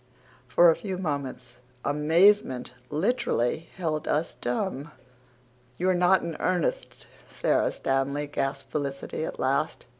[0.47, 4.89] For a few moments amazement literally held us dumb.
[5.77, 9.85] "You're not in earnest, Sara Stanley?" gasped Felicity at last.